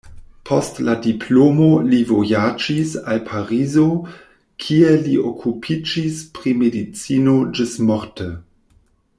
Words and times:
Post 0.49 0.77
la 0.85 0.93
diplomo 1.07 1.67
li 1.89 1.99
vojaĝis 2.11 2.95
al 3.13 3.21
Parizo, 3.27 3.85
kie 4.65 4.97
li 5.05 5.15
okupiĝis 5.33 6.27
pri 6.39 6.57
medicino 6.63 7.37
ĝismorte. 7.61 8.33